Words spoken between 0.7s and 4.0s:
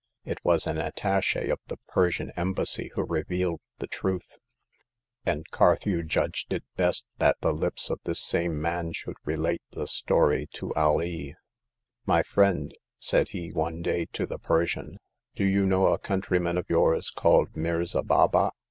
Attache of the Persian Embassy who revealed the